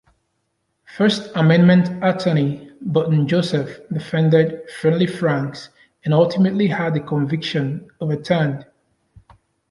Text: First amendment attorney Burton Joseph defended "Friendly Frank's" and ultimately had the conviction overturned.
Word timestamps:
First 0.97 1.31
amendment 1.35 2.03
attorney 2.03 2.71
Burton 2.81 3.27
Joseph 3.27 3.81
defended 3.93 4.67
"Friendly 4.79 5.05
Frank's" 5.05 5.69
and 6.05 6.11
ultimately 6.11 6.65
had 6.65 6.95
the 6.95 7.01
conviction 7.01 7.87
overturned. 7.99 8.65